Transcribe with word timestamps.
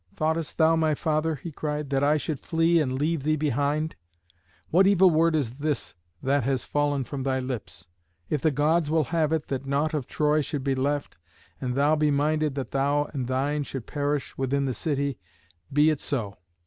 "Thoughtest 0.15 0.57
thou, 0.57 0.75
my 0.75 0.95
father," 0.95 1.35
he 1.35 1.51
cried, 1.51 1.91
"that 1.91 2.03
I 2.03 2.17
should 2.17 2.39
flee 2.39 2.79
and 2.81 2.93
leave 2.97 3.21
thee 3.21 3.35
behind? 3.35 3.95
What 4.71 4.87
evil 4.87 5.11
word 5.11 5.35
is 5.35 5.57
this 5.57 5.93
that 6.23 6.43
has 6.43 6.63
fallen 6.63 7.03
from 7.03 7.21
thy 7.21 7.37
lips? 7.37 7.85
If 8.27 8.41
the 8.41 8.49
Gods 8.49 8.89
will 8.89 9.03
have 9.13 9.31
it 9.31 9.45
that 9.49 9.67
nought 9.67 9.93
of 9.93 10.07
Troy 10.07 10.41
should 10.41 10.63
be 10.63 10.73
left, 10.73 11.19
and 11.61 11.75
thou 11.75 11.95
be 11.95 12.09
minded 12.09 12.55
that 12.55 12.71
thou 12.71 13.11
and 13.13 13.27
thine 13.27 13.61
should 13.61 13.85
perish 13.85 14.35
with 14.39 14.49
the 14.49 14.73
city, 14.73 15.19
be 15.71 15.91
it 15.91 15.99
so. 15.99 16.35